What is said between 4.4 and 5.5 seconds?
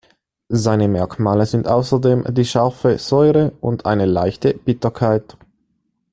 Bitterkeit.